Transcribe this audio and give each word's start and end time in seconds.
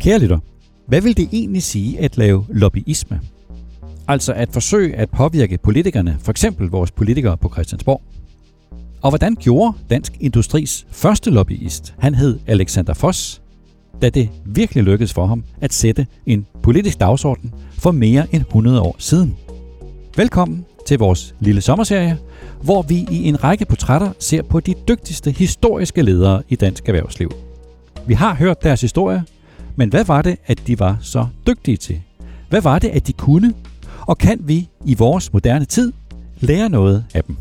Kære 0.00 0.18
lytter, 0.18 0.38
hvad 0.86 1.00
vil 1.00 1.16
det 1.16 1.28
egentlig 1.32 1.62
sige 1.62 2.00
at 2.00 2.16
lave 2.16 2.44
lobbyisme? 2.48 3.20
Altså 4.08 4.32
at 4.32 4.48
forsøge 4.52 4.94
at 4.96 5.10
påvirke 5.10 5.58
politikerne, 5.58 6.16
for 6.20 6.30
eksempel 6.30 6.68
vores 6.68 6.90
politikere 6.90 7.36
på 7.36 7.52
Christiansborg. 7.52 8.02
Og 9.02 9.10
hvordan 9.10 9.34
gjorde 9.34 9.72
Dansk 9.90 10.12
Industris 10.20 10.86
første 10.90 11.30
lobbyist, 11.30 11.94
han 11.98 12.14
hed 12.14 12.38
Alexander 12.46 12.94
Foss, 12.94 13.42
da 14.02 14.10
det 14.10 14.28
virkelig 14.46 14.84
lykkedes 14.84 15.12
for 15.12 15.26
ham 15.26 15.44
at 15.60 15.72
sætte 15.72 16.06
en 16.26 16.46
politisk 16.62 17.00
dagsorden 17.00 17.54
for 17.72 17.90
mere 17.90 18.26
end 18.32 18.42
100 18.42 18.80
år 18.80 18.96
siden. 18.98 19.36
Velkommen 20.16 20.64
til 20.86 20.98
vores 20.98 21.34
lille 21.40 21.60
sommerserie, 21.60 22.18
hvor 22.62 22.82
vi 22.82 23.06
i 23.10 23.28
en 23.28 23.44
række 23.44 23.64
portrætter 23.64 24.12
ser 24.18 24.42
på 24.42 24.60
de 24.60 24.74
dygtigste 24.88 25.30
historiske 25.30 26.02
ledere 26.02 26.42
i 26.48 26.56
dansk 26.56 26.88
erhvervsliv. 26.88 27.30
Vi 28.06 28.14
har 28.14 28.34
hørt 28.34 28.62
deres 28.62 28.80
historie, 28.80 29.22
men 29.78 29.88
hvad 29.88 30.04
var 30.04 30.22
det, 30.22 30.36
at 30.46 30.66
de 30.66 30.78
var 30.78 30.98
så 31.00 31.26
dygtige 31.46 31.76
til? 31.76 32.02
Hvad 32.48 32.60
var 32.60 32.78
det, 32.78 32.88
at 32.88 33.06
de 33.06 33.12
kunne? 33.12 33.54
Og 34.00 34.18
kan 34.18 34.38
vi 34.48 34.68
i 34.84 34.94
vores 34.94 35.32
moderne 35.32 35.64
tid 35.64 35.92
lære 36.40 36.68
noget 36.68 37.04
af 37.14 37.24
dem? 37.24 37.36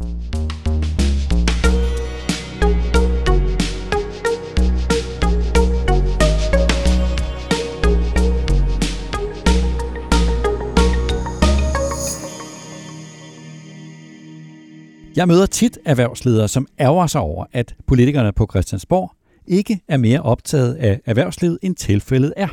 Jeg 15.16 15.28
møder 15.28 15.46
tit 15.46 15.78
erhvervsledere, 15.86 16.48
som 16.48 16.68
ærger 16.80 17.08
sig 17.08 17.22
over, 17.22 17.46
at 17.54 17.76
politikerne 17.88 18.34
på 18.34 18.48
Christiansborg 18.52 19.17
ikke 19.48 19.80
er 19.88 19.98
mere 19.98 20.22
optaget 20.22 20.74
af 20.74 21.02
erhvervslivet, 21.06 21.60
end 21.62 21.76
tilfældet 21.76 22.34
er. 22.38 22.48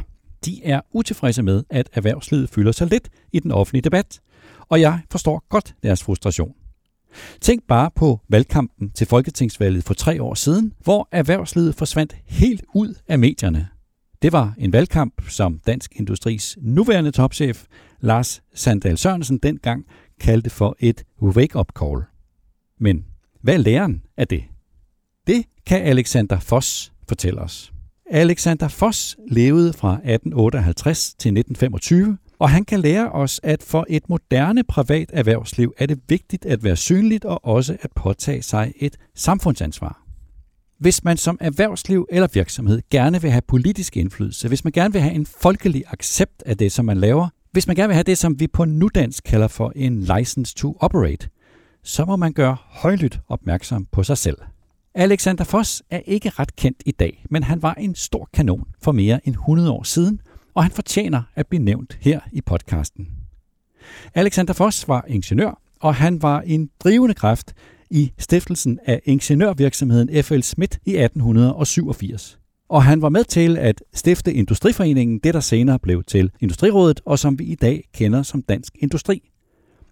De 0.44 0.64
er 0.64 0.80
utilfredse 0.92 1.42
med, 1.42 1.64
at 1.70 1.88
erhvervslivet 1.92 2.50
fylder 2.50 2.72
sig 2.72 2.86
lidt 2.86 3.08
i 3.32 3.40
den 3.40 3.52
offentlige 3.52 3.82
debat, 3.82 4.20
og 4.68 4.80
jeg 4.80 5.00
forstår 5.10 5.44
godt 5.48 5.74
deres 5.82 6.02
frustration. 6.02 6.54
Tænk 7.40 7.62
bare 7.68 7.90
på 7.96 8.20
valgkampen 8.28 8.90
til 8.90 9.06
Folketingsvalget 9.06 9.84
for 9.84 9.94
tre 9.94 10.22
år 10.22 10.34
siden, 10.34 10.72
hvor 10.84 11.08
erhvervslivet 11.12 11.74
forsvandt 11.74 12.16
helt 12.26 12.64
ud 12.74 12.94
af 13.08 13.18
medierne. 13.18 13.68
Det 14.22 14.32
var 14.32 14.54
en 14.58 14.72
valgkamp, 14.72 15.22
som 15.28 15.60
Dansk 15.66 15.92
Industris 15.96 16.58
nuværende 16.60 17.10
topchef, 17.10 17.64
Lars 18.00 18.42
Sandal 18.54 18.98
Sørensen, 18.98 19.38
dengang 19.38 19.84
kaldte 20.20 20.50
for 20.50 20.76
et 20.78 21.04
wake-up 21.22 21.68
call. 21.78 22.02
Men 22.80 23.04
hvad 23.42 23.54
er 23.54 23.58
læren 23.58 24.02
af 24.16 24.28
det? 24.28 24.44
Det 25.26 25.44
kan 25.66 25.82
Alexander 25.82 26.40
Foss 26.40 26.92
fortælle 27.08 27.40
os. 27.40 27.72
Alexander 28.10 28.68
Foss 28.68 29.16
levede 29.30 29.72
fra 29.72 29.92
1858 29.92 31.14
til 31.18 31.28
1925, 31.28 32.18
og 32.38 32.50
han 32.50 32.64
kan 32.64 32.80
lære 32.80 33.12
os, 33.12 33.40
at 33.42 33.62
for 33.62 33.86
et 33.88 34.08
moderne 34.08 34.64
privat 34.64 35.10
erhvervsliv 35.12 35.74
er 35.78 35.86
det 35.86 36.00
vigtigt 36.08 36.46
at 36.46 36.64
være 36.64 36.76
synligt 36.76 37.24
og 37.24 37.44
også 37.44 37.76
at 37.80 37.90
påtage 37.96 38.42
sig 38.42 38.72
et 38.76 38.96
samfundsansvar. 39.14 40.00
Hvis 40.78 41.04
man 41.04 41.16
som 41.16 41.38
erhvervsliv 41.40 42.06
eller 42.10 42.28
virksomhed 42.34 42.82
gerne 42.90 43.22
vil 43.22 43.30
have 43.30 43.42
politisk 43.48 43.96
indflydelse, 43.96 44.48
hvis 44.48 44.64
man 44.64 44.72
gerne 44.72 44.92
vil 44.92 45.02
have 45.02 45.14
en 45.14 45.26
folkelig 45.26 45.84
accept 45.86 46.42
af 46.46 46.56
det, 46.56 46.72
som 46.72 46.84
man 46.84 46.96
laver, 46.96 47.28
hvis 47.52 47.66
man 47.66 47.76
gerne 47.76 47.88
vil 47.88 47.94
have 47.94 48.04
det, 48.04 48.18
som 48.18 48.40
vi 48.40 48.46
på 48.46 48.64
nudansk 48.64 49.24
kalder 49.24 49.48
for 49.48 49.72
en 49.76 50.00
license 50.00 50.54
to 50.54 50.76
operate, 50.80 51.28
så 51.82 52.04
må 52.04 52.16
man 52.16 52.32
gøre 52.32 52.56
højlydt 52.70 53.20
opmærksom 53.28 53.86
på 53.92 54.02
sig 54.02 54.18
selv. 54.18 54.36
Alexander 54.96 55.44
Foss 55.44 55.82
er 55.90 56.00
ikke 56.06 56.30
ret 56.30 56.56
kendt 56.56 56.82
i 56.86 56.90
dag, 56.90 57.24
men 57.30 57.42
han 57.42 57.62
var 57.62 57.74
en 57.74 57.94
stor 57.94 58.28
kanon 58.32 58.64
for 58.82 58.92
mere 58.92 59.20
end 59.24 59.34
100 59.34 59.70
år 59.70 59.82
siden, 59.82 60.20
og 60.54 60.62
han 60.62 60.72
fortjener 60.72 61.22
at 61.34 61.46
blive 61.46 61.62
nævnt 61.62 61.98
her 62.00 62.20
i 62.32 62.40
podcasten. 62.40 63.08
Alexander 64.14 64.52
Foss 64.52 64.88
var 64.88 65.04
ingeniør, 65.08 65.60
og 65.80 65.94
han 65.94 66.22
var 66.22 66.40
en 66.40 66.70
drivende 66.80 67.14
kraft 67.14 67.54
i 67.90 68.12
stiftelsen 68.18 68.78
af 68.86 69.00
ingeniørvirksomheden 69.04 70.24
F.L. 70.24 70.40
Schmidt 70.40 70.78
i 70.86 70.96
1887. 70.96 72.38
Og 72.68 72.84
han 72.84 73.02
var 73.02 73.08
med 73.08 73.24
til 73.24 73.58
at 73.58 73.82
stifte 73.94 74.32
Industriforeningen, 74.32 75.18
det 75.18 75.34
der 75.34 75.40
senere 75.40 75.78
blev 75.78 76.04
til 76.04 76.30
Industrirådet, 76.40 77.00
og 77.06 77.18
som 77.18 77.38
vi 77.38 77.44
i 77.44 77.54
dag 77.54 77.88
kender 77.94 78.22
som 78.22 78.42
Dansk 78.42 78.76
Industri. 78.78 79.22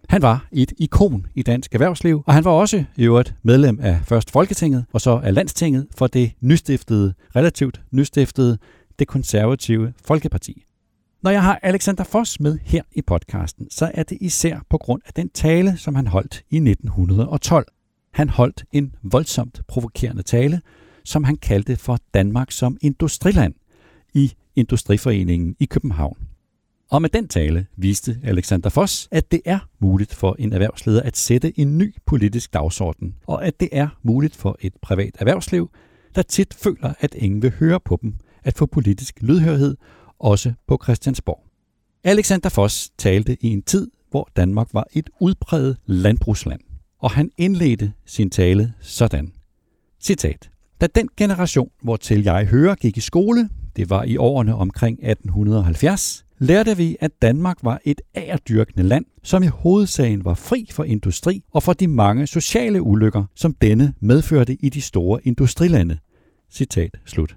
Han 0.09 0.23
var 0.23 0.49
et 0.53 0.73
ikon 0.79 1.27
i 1.35 1.43
dansk 1.43 1.75
erhvervsliv, 1.75 2.23
og 2.27 2.35
han 2.35 2.45
var 2.45 2.51
også 2.51 2.85
i 2.97 3.05
øvrigt 3.05 3.35
medlem 3.43 3.79
af 3.83 4.01
først 4.05 4.31
Folketinget 4.31 4.85
og 4.93 5.01
så 5.01 5.21
af 5.25 5.35
Landstinget 5.35 5.87
for 5.97 6.07
det 6.07 6.33
nystiftede, 6.41 7.15
relativt 7.37 7.81
nystiftede, 7.91 8.59
det 8.99 9.09
konservative 9.09 9.93
Folkeparti. 10.05 10.65
Når 11.23 11.31
jeg 11.31 11.43
har 11.43 11.59
Alexander 11.63 12.05
Foss 12.05 12.41
med 12.41 12.59
her 12.63 12.83
i 12.93 13.03
podcasten, 13.03 13.71
så 13.71 13.91
er 13.95 14.03
det 14.03 14.19
især 14.21 14.61
på 14.71 14.79
grund 14.79 15.03
af 15.07 15.13
den 15.13 15.29
tale, 15.29 15.77
som 15.77 15.95
han 15.95 16.07
holdt 16.07 16.43
i 16.51 16.57
1912. 16.57 17.67
Han 18.13 18.29
holdt 18.29 18.65
en 18.73 18.95
voldsomt 19.03 19.61
provokerende 19.69 20.23
tale, 20.23 20.61
som 21.05 21.25
han 21.25 21.37
kaldte 21.37 21.77
for 21.77 21.99
Danmark 22.15 22.51
som 22.51 22.77
industriland 22.81 23.55
i 24.15 24.33
Industriforeningen 24.57 25.57
i 25.61 25.65
København. 25.65 26.17
Og 26.93 27.03
med 27.03 27.11
den 27.11 27.29
tale 27.29 27.67
viste 27.77 28.21
Alexander 28.25 28.71
Foss, 28.71 29.09
at 29.11 29.33
det 29.33 29.41
er 29.45 29.59
muligt 29.81 30.15
for 30.15 30.37
en 30.39 30.53
erhvervsleder 30.53 31.03
at 31.03 31.17
sætte 31.17 31.61
en 31.61 31.79
ny 31.79 31.95
politisk 32.07 32.53
dagsorden, 32.53 33.15
og 33.27 33.47
at 33.47 33.61
det 33.61 33.69
er 33.73 33.89
muligt 34.03 34.37
for 34.37 34.57
et 34.61 34.73
privat 34.83 35.17
erhvervsliv, 35.19 35.71
der 36.15 36.23
tit 36.23 36.55
føler, 36.55 36.95
at 37.01 37.15
ingen 37.15 37.43
vil 37.43 37.53
høre 37.59 37.81
på 37.81 37.99
dem, 38.03 38.15
at 38.45 38.59
få 38.59 38.67
politisk 38.67 39.19
lydhørhed, 39.21 39.77
også 40.19 40.53
på 40.67 40.81
Christiansborg. 40.83 41.45
Alexander 42.05 42.49
Foss 42.49 42.91
talte 42.99 43.37
i 43.41 43.49
en 43.49 43.63
tid, 43.63 43.91
hvor 44.11 44.29
Danmark 44.37 44.69
var 44.73 44.87
et 44.93 45.11
udpræget 45.21 45.77
landbrugsland, 45.87 46.61
og 46.99 47.11
han 47.11 47.31
indledte 47.39 47.93
sin 48.07 48.31
tale 48.31 48.73
sådan. 48.81 49.33
Citat. 50.01 50.51
Da 50.81 50.87
den 50.87 51.09
generation, 51.17 51.71
hvor 51.83 51.97
til 51.97 52.23
jeg 52.23 52.47
hører, 52.47 52.75
gik 52.75 52.97
i 52.97 53.01
skole, 53.01 53.49
det 53.77 53.91
var 53.91 54.03
i 54.03 54.17
årene 54.17 54.55
omkring 54.55 54.99
1870, 55.03 56.25
lærte 56.43 56.77
vi, 56.77 56.97
at 57.01 57.23
Danmark 57.23 57.59
var 57.63 57.81
et 57.85 58.01
ærdyrkende 58.17 58.83
land, 58.83 59.05
som 59.23 59.43
i 59.43 59.47
hovedsagen 59.47 60.25
var 60.25 60.35
fri 60.35 60.69
for 60.71 60.85
industri 60.85 61.45
og 61.53 61.63
for 61.63 61.73
de 61.73 61.89
mange 61.89 62.27
sociale 62.27 62.83
ulykker, 62.83 63.25
som 63.35 63.55
denne 63.55 63.95
medførte 64.01 64.55
i 64.55 64.69
de 64.69 64.81
store 64.81 65.21
industrilande. 65.25 65.99
Citat 66.51 66.91
slut. 67.05 67.37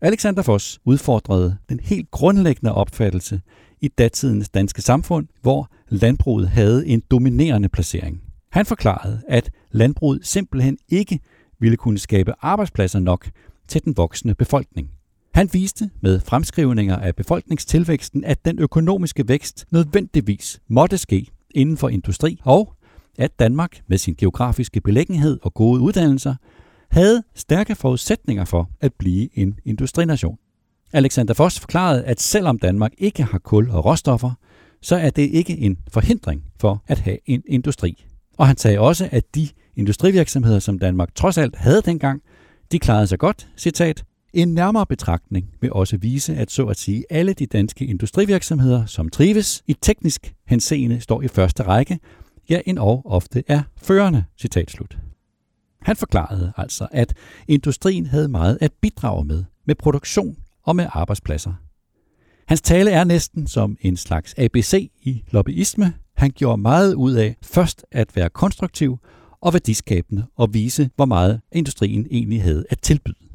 Alexander 0.00 0.42
Foss 0.42 0.80
udfordrede 0.84 1.56
den 1.68 1.80
helt 1.80 2.10
grundlæggende 2.10 2.74
opfattelse 2.74 3.40
i 3.80 3.88
datidens 3.88 4.48
danske 4.48 4.82
samfund, 4.82 5.26
hvor 5.42 5.70
landbruget 5.88 6.48
havde 6.48 6.86
en 6.86 7.02
dominerende 7.10 7.68
placering. 7.68 8.22
Han 8.50 8.66
forklarede, 8.66 9.22
at 9.28 9.50
landbruget 9.70 10.26
simpelthen 10.26 10.78
ikke 10.88 11.20
ville 11.60 11.76
kunne 11.76 11.98
skabe 11.98 12.32
arbejdspladser 12.40 12.98
nok 12.98 13.30
til 13.68 13.84
den 13.84 13.96
voksende 13.96 14.34
befolkning. 14.34 14.90
Han 15.34 15.48
viste 15.52 15.90
med 16.00 16.20
fremskrivninger 16.20 16.96
af 16.96 17.16
befolkningstilvæksten, 17.16 18.24
at 18.24 18.44
den 18.44 18.58
økonomiske 18.58 19.28
vækst 19.28 19.66
nødvendigvis 19.70 20.60
måtte 20.68 20.98
ske 20.98 21.26
inden 21.50 21.76
for 21.76 21.88
industri, 21.88 22.40
og 22.44 22.74
at 23.18 23.38
Danmark 23.38 23.80
med 23.86 23.98
sin 23.98 24.14
geografiske 24.18 24.80
belæggenhed 24.80 25.38
og 25.42 25.54
gode 25.54 25.80
uddannelser 25.80 26.34
havde 26.90 27.22
stærke 27.34 27.74
forudsætninger 27.74 28.44
for 28.44 28.70
at 28.80 28.92
blive 28.98 29.38
en 29.38 29.58
industrination. 29.64 30.38
Alexander 30.92 31.34
Foss 31.34 31.60
forklarede, 31.60 32.04
at 32.04 32.20
selvom 32.20 32.58
Danmark 32.58 32.92
ikke 32.98 33.22
har 33.22 33.38
kul 33.38 33.70
og 33.70 33.84
råstoffer, 33.84 34.30
så 34.82 34.96
er 34.96 35.10
det 35.10 35.22
ikke 35.22 35.58
en 35.58 35.78
forhindring 35.92 36.44
for 36.60 36.82
at 36.86 36.98
have 36.98 37.18
en 37.26 37.42
industri. 37.46 38.04
Og 38.36 38.46
han 38.46 38.56
sagde 38.56 38.78
også, 38.78 39.08
at 39.12 39.34
de 39.34 39.48
industrivirksomheder, 39.76 40.58
som 40.58 40.78
Danmark 40.78 41.14
trods 41.14 41.38
alt 41.38 41.56
havde 41.56 41.82
dengang, 41.82 42.22
de 42.72 42.78
klarede 42.78 43.06
sig 43.06 43.18
godt, 43.18 43.48
citat, 43.56 44.04
en 44.32 44.54
nærmere 44.54 44.86
betragtning 44.86 45.50
vil 45.60 45.72
også 45.72 45.96
vise, 45.96 46.36
at 46.36 46.50
så 46.50 46.66
at 46.66 46.76
sige 46.76 47.04
alle 47.10 47.32
de 47.32 47.46
danske 47.46 47.86
industrivirksomheder, 47.86 48.86
som 48.86 49.08
trives 49.08 49.62
i 49.66 49.72
teknisk 49.82 50.34
henseende, 50.46 51.00
står 51.00 51.22
i 51.22 51.28
første 51.28 51.62
række, 51.62 51.98
ja 52.50 52.60
endog 52.66 53.02
ofte 53.04 53.44
er 53.48 53.62
førende. 53.76 54.24
Citat 54.38 54.70
slut. 54.70 54.98
Han 55.82 55.96
forklarede 55.96 56.52
altså, 56.56 56.88
at 56.90 57.14
industrien 57.48 58.06
havde 58.06 58.28
meget 58.28 58.58
at 58.60 58.72
bidrage 58.80 59.24
med, 59.24 59.44
med 59.66 59.74
produktion 59.74 60.36
og 60.62 60.76
med 60.76 60.86
arbejdspladser. 60.92 61.52
Hans 62.48 62.60
tale 62.60 62.90
er 62.90 63.04
næsten 63.04 63.46
som 63.46 63.76
en 63.80 63.96
slags 63.96 64.34
ABC 64.38 64.90
i 65.02 65.22
lobbyisme. 65.30 65.94
Han 66.16 66.30
gjorde 66.30 66.62
meget 66.62 66.94
ud 66.94 67.12
af 67.12 67.36
først 67.42 67.84
at 67.92 68.16
være 68.16 68.30
konstruktiv 68.30 68.98
og 69.40 69.52
værdiskabende 69.52 70.26
og 70.36 70.54
vise, 70.54 70.90
hvor 70.96 71.04
meget 71.04 71.40
industrien 71.52 72.06
egentlig 72.10 72.42
havde 72.42 72.64
at 72.70 72.80
tilbyde. 72.80 73.27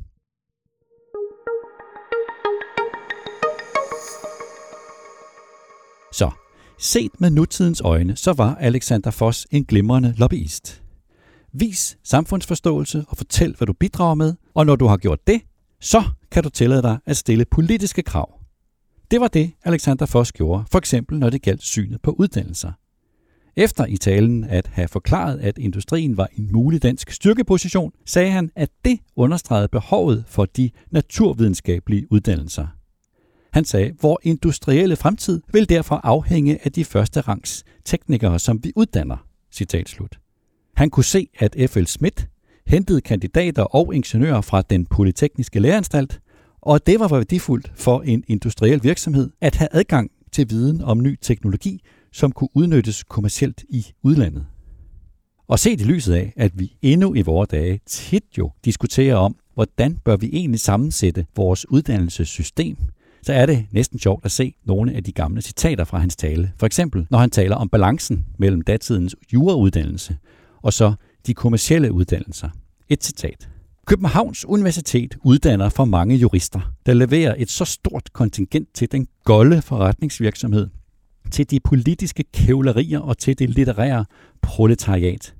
Så, 6.13 6.31
set 6.79 7.11
med 7.19 7.29
nutidens 7.29 7.81
øjne, 7.81 8.15
så 8.15 8.33
var 8.33 8.55
Alexander 8.55 9.11
Foss 9.11 9.47
en 9.51 9.65
glimrende 9.65 10.13
lobbyist. 10.17 10.83
Vis 11.53 11.97
samfundsforståelse 12.03 13.05
og 13.07 13.17
fortæl, 13.17 13.55
hvad 13.57 13.67
du 13.67 13.73
bidrager 13.73 14.15
med, 14.15 14.33
og 14.53 14.65
når 14.65 14.75
du 14.75 14.85
har 14.85 14.97
gjort 14.97 15.27
det, 15.27 15.41
så 15.81 16.03
kan 16.31 16.43
du 16.43 16.49
tillade 16.49 16.81
dig 16.81 16.97
at 17.05 17.17
stille 17.17 17.45
politiske 17.45 18.01
krav. 18.01 18.39
Det 19.11 19.21
var 19.21 19.27
det, 19.27 19.51
Alexander 19.63 20.05
Foss 20.05 20.31
gjorde, 20.31 20.63
for 20.71 20.77
eksempel 20.77 21.19
når 21.19 21.29
det 21.29 21.41
galt 21.41 21.63
synet 21.63 22.01
på 22.01 22.11
uddannelser. 22.11 22.71
Efter 23.55 23.85
i 23.85 23.97
talen 23.97 24.43
at 24.43 24.67
have 24.67 24.87
forklaret, 24.87 25.39
at 25.39 25.57
industrien 25.57 26.17
var 26.17 26.27
en 26.37 26.51
mulig 26.51 26.83
dansk 26.83 27.11
styrkeposition, 27.11 27.91
sagde 28.05 28.31
han, 28.31 28.51
at 28.55 28.69
det 28.85 28.99
understregede 29.15 29.67
behovet 29.67 30.25
for 30.27 30.45
de 30.45 30.69
naturvidenskabelige 30.91 32.11
uddannelser. 32.11 32.67
Han 33.53 33.65
sagde, 33.65 33.91
vores 34.01 34.25
industrielle 34.25 34.95
fremtid 34.95 35.41
vil 35.51 35.69
derfor 35.69 35.95
afhænge 36.03 36.59
af 36.65 36.71
de 36.71 36.85
første 36.85 37.21
rangs 37.21 37.63
teknikere, 37.85 38.39
som 38.39 38.63
vi 38.63 38.71
uddanner. 38.75 39.17
Citat 39.51 39.89
slut. 39.89 40.19
Han 40.75 40.89
kunne 40.89 41.03
se, 41.03 41.27
at 41.39 41.55
F.L. 41.69 41.85
Schmidt 41.85 42.27
hentede 42.67 43.01
kandidater 43.01 43.63
og 43.63 43.95
ingeniører 43.95 44.41
fra 44.41 44.61
den 44.61 44.85
polytekniske 44.85 45.59
læreanstalt, 45.59 46.19
og 46.61 46.87
det 46.87 46.99
var 46.99 47.07
værdifuldt 47.07 47.71
for 47.75 48.01
en 48.01 48.23
industriel 48.27 48.83
virksomhed 48.83 49.29
at 49.41 49.55
have 49.55 49.69
adgang 49.71 50.11
til 50.31 50.49
viden 50.49 50.81
om 50.81 51.01
ny 51.01 51.17
teknologi, 51.21 51.81
som 52.11 52.31
kunne 52.31 52.49
udnyttes 52.53 53.03
kommercielt 53.03 53.63
i 53.69 53.85
udlandet. 54.03 54.45
Og 55.47 55.59
set 55.59 55.81
i 55.81 55.83
lyset 55.83 56.13
af, 56.13 56.33
at 56.35 56.59
vi 56.59 56.75
endnu 56.81 57.13
i 57.15 57.21
vore 57.21 57.47
dage 57.51 57.79
tit 57.85 58.25
jo 58.37 58.51
diskuterer 58.65 59.15
om, 59.15 59.35
hvordan 59.53 59.97
bør 60.05 60.17
vi 60.17 60.29
egentlig 60.33 60.59
sammensætte 60.59 61.25
vores 61.35 61.69
uddannelsessystem, 61.69 62.77
så 63.23 63.33
er 63.33 63.45
det 63.45 63.65
næsten 63.71 63.99
sjovt 63.99 64.25
at 64.25 64.31
se 64.31 64.55
nogle 64.65 64.93
af 64.93 65.03
de 65.03 65.11
gamle 65.11 65.41
citater 65.41 65.83
fra 65.83 65.97
hans 65.97 66.15
tale. 66.15 66.51
For 66.59 66.65
eksempel, 66.65 67.07
når 67.09 67.17
han 67.17 67.29
taler 67.29 67.55
om 67.55 67.69
balancen 67.69 68.25
mellem 68.39 68.61
datidens 68.61 69.15
jurauddannelse 69.33 70.17
og 70.61 70.73
så 70.73 70.93
de 71.27 71.33
kommercielle 71.33 71.91
uddannelser. 71.91 72.49
Et 72.89 73.03
citat. 73.03 73.49
Københavns 73.87 74.45
Universitet 74.45 75.17
uddanner 75.23 75.69
for 75.69 75.85
mange 75.85 76.15
jurister, 76.15 76.73
der 76.85 76.93
leverer 76.93 77.35
et 77.37 77.49
så 77.49 77.65
stort 77.65 78.13
kontingent 78.13 78.73
til 78.73 78.91
den 78.91 79.07
golde 79.23 79.61
forretningsvirksomhed, 79.61 80.67
til 81.31 81.51
de 81.51 81.59
politiske 81.59 82.23
kævlerier 82.33 82.99
og 82.99 83.17
til 83.17 83.39
det 83.39 83.49
litterære 83.49 84.05
proletariat. 84.41 85.35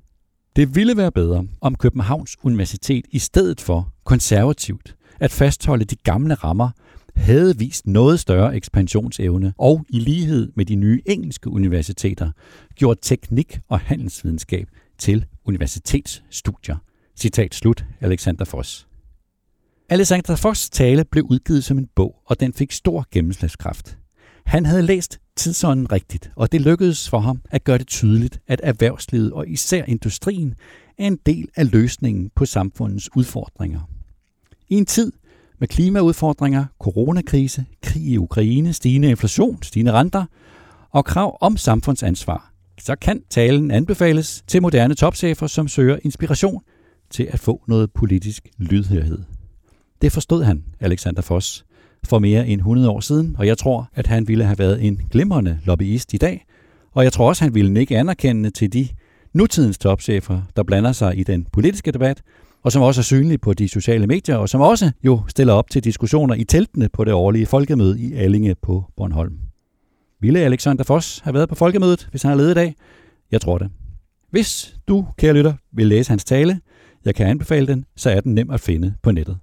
Det 0.56 0.74
ville 0.74 0.96
være 0.96 1.12
bedre, 1.12 1.44
om 1.60 1.74
Københavns 1.74 2.36
Universitet 2.42 3.04
i 3.10 3.18
stedet 3.18 3.60
for 3.60 3.92
konservativt 4.04 4.96
at 5.20 5.30
fastholde 5.30 5.84
de 5.84 5.96
gamle 5.96 6.34
rammer 6.34 6.70
havde 7.16 7.58
vist 7.58 7.86
noget 7.86 8.20
større 8.20 8.56
ekspansionsevne 8.56 9.54
og 9.58 9.86
i 9.88 9.98
lighed 9.98 10.52
med 10.56 10.64
de 10.64 10.74
nye 10.74 11.02
engelske 11.06 11.50
universiteter 11.50 12.30
gjort 12.74 12.98
teknik 13.02 13.60
og 13.68 13.80
handelsvidenskab 13.80 14.68
til 14.98 15.24
universitetsstudier. 15.44 16.76
Citat 17.16 17.54
slut, 17.54 17.84
Alexander 18.00 18.44
Foss. 18.44 18.86
Alexander 19.88 20.36
Foss 20.36 20.70
tale 20.70 21.04
blev 21.04 21.24
udgivet 21.24 21.64
som 21.64 21.78
en 21.78 21.88
bog, 21.94 22.16
og 22.26 22.40
den 22.40 22.52
fik 22.52 22.72
stor 22.72 23.06
gennemslagskraft. 23.10 23.98
Han 24.46 24.66
havde 24.66 24.82
læst 24.82 25.20
tidsånden 25.36 25.92
rigtigt, 25.92 26.30
og 26.36 26.52
det 26.52 26.60
lykkedes 26.60 27.08
for 27.08 27.18
ham 27.18 27.40
at 27.50 27.64
gøre 27.64 27.78
det 27.78 27.86
tydeligt, 27.86 28.40
at 28.46 28.60
erhvervslivet 28.62 29.32
og 29.32 29.48
især 29.48 29.84
industrien 29.84 30.54
er 30.98 31.06
en 31.06 31.18
del 31.26 31.48
af 31.56 31.72
løsningen 31.72 32.30
på 32.34 32.46
samfundets 32.46 33.16
udfordringer. 33.16 33.80
I 34.68 34.74
en 34.74 34.86
tid 34.86 35.12
med 35.58 35.68
klimaudfordringer, 35.68 36.64
coronakrise, 36.80 37.64
krig 37.82 38.02
i 38.02 38.18
Ukraine, 38.18 38.72
stigende 38.72 39.10
inflation, 39.10 39.62
stigende 39.62 39.92
renter 39.92 40.24
og 40.90 41.04
krav 41.04 41.38
om 41.40 41.56
samfundsansvar, 41.56 42.52
så 42.80 42.96
kan 42.96 43.22
talen 43.30 43.70
anbefales 43.70 44.44
til 44.46 44.62
moderne 44.62 44.94
topchefer, 44.94 45.46
som 45.46 45.68
søger 45.68 45.98
inspiration 46.02 46.62
til 47.10 47.28
at 47.30 47.40
få 47.40 47.62
noget 47.68 47.92
politisk 47.92 48.48
lydhørhed. 48.58 49.18
Det 50.02 50.12
forstod 50.12 50.44
han, 50.44 50.64
Alexander 50.80 51.22
Foss, 51.22 51.64
for 52.04 52.18
mere 52.18 52.48
end 52.48 52.60
100 52.60 52.90
år 52.90 53.00
siden, 53.00 53.36
og 53.38 53.46
jeg 53.46 53.58
tror, 53.58 53.90
at 53.94 54.06
han 54.06 54.28
ville 54.28 54.44
have 54.44 54.58
været 54.58 54.84
en 54.84 55.00
glimrende 55.10 55.58
lobbyist 55.64 56.14
i 56.14 56.16
dag, 56.16 56.46
og 56.92 57.04
jeg 57.04 57.12
tror 57.12 57.28
også, 57.28 57.44
han 57.44 57.54
ville 57.54 57.72
nikke 57.72 57.98
anerkendende 57.98 58.50
til 58.50 58.72
de 58.72 58.88
nutidens 59.32 59.78
topchefer, 59.78 60.42
der 60.56 60.62
blander 60.62 60.92
sig 60.92 61.18
i 61.18 61.22
den 61.22 61.46
politiske 61.52 61.92
debat, 61.92 62.22
og 62.64 62.72
som 62.72 62.82
også 62.82 63.00
er 63.00 63.02
synlig 63.02 63.40
på 63.40 63.54
de 63.54 63.68
sociale 63.68 64.06
medier, 64.06 64.36
og 64.36 64.48
som 64.48 64.60
også 64.60 64.90
jo 65.04 65.22
stiller 65.28 65.52
op 65.52 65.70
til 65.70 65.84
diskussioner 65.84 66.34
i 66.34 66.44
teltene 66.44 66.88
på 66.88 67.04
det 67.04 67.12
årlige 67.12 67.46
folkemøde 67.46 68.00
i 68.00 68.14
Allinge 68.14 68.54
på 68.62 68.84
Bornholm. 68.96 69.38
Ville 70.20 70.40
Alexander 70.40 70.84
Foss 70.84 71.18
have 71.18 71.34
været 71.34 71.48
på 71.48 71.54
folkemødet, 71.54 72.08
hvis 72.10 72.22
han 72.22 72.30
har 72.30 72.36
ledet 72.36 72.50
i 72.50 72.54
dag? 72.54 72.74
Jeg 73.32 73.40
tror 73.40 73.58
det. 73.58 73.70
Hvis 74.30 74.76
du, 74.88 75.06
kære 75.18 75.32
lytter, 75.32 75.54
vil 75.72 75.86
læse 75.86 76.10
hans 76.10 76.24
tale, 76.24 76.60
jeg 77.04 77.14
kan 77.14 77.26
anbefale 77.26 77.66
den, 77.66 77.84
så 77.96 78.10
er 78.10 78.20
den 78.20 78.34
nem 78.34 78.50
at 78.50 78.60
finde 78.60 78.94
på 79.02 79.10
nettet. 79.10 79.38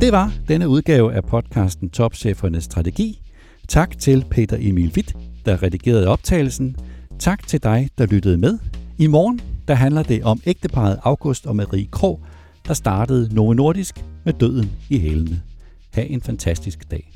Det 0.00 0.12
var 0.12 0.32
denne 0.48 0.68
udgave 0.68 1.14
af 1.14 1.24
podcasten 1.24 1.90
Topchefernes 1.90 2.64
Strategi. 2.64 3.20
Tak 3.68 3.98
til 3.98 4.24
Peter 4.30 4.56
Emil 4.60 4.92
Witt, 4.96 5.16
der 5.44 5.62
redigerede 5.62 6.08
optagelsen. 6.08 6.76
Tak 7.18 7.46
til 7.46 7.62
dig, 7.62 7.88
der 7.98 8.06
lyttede 8.06 8.38
med. 8.38 8.58
I 8.98 9.06
morgen 9.06 9.40
der 9.68 9.74
handler 9.74 10.02
det 10.02 10.24
om 10.24 10.40
ægteparet 10.46 10.98
August 11.02 11.46
og 11.46 11.56
Marie 11.56 11.86
Krog, 11.86 12.20
der 12.66 12.74
startede 12.74 13.34
Novo 13.34 13.52
Nordisk 13.52 14.04
med 14.24 14.32
døden 14.32 14.70
i 14.90 14.98
hælene. 14.98 15.42
Ha' 15.94 16.06
en 16.10 16.20
fantastisk 16.20 16.90
dag. 16.90 17.12